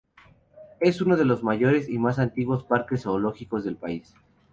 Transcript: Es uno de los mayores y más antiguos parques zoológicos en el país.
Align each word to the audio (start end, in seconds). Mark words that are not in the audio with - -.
Es 0.79 0.99
uno 0.99 1.15
de 1.15 1.25
los 1.25 1.43
mayores 1.43 1.87
y 1.87 1.99
más 1.99 2.17
antiguos 2.17 2.63
parques 2.63 3.03
zoológicos 3.03 3.65
en 3.65 3.69
el 3.69 3.75
país. 3.77 4.15